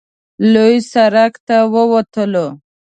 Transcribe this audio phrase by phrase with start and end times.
[0.53, 2.33] لوی سړک ته ووتل.